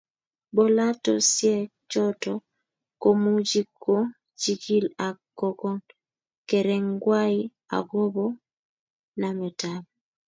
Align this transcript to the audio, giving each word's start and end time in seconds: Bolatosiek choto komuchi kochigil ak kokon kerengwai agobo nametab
Bolatosiek 0.55 1.69
choto 1.91 2.33
komuchi 3.01 3.61
kochigil 3.83 4.85
ak 5.07 5.17
kokon 5.39 5.79
kerengwai 6.47 7.37
agobo 7.77 8.25
nametab 9.19 9.81